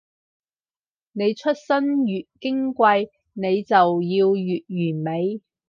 [1.11, 5.41] 你出身越矜貴，你就要越完美